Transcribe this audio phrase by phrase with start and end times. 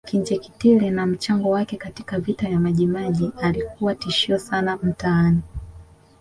[0.07, 5.41] Kinjeketile na mchango wake katika Vita ya Majimaji Alikuwa tishio sana mtaani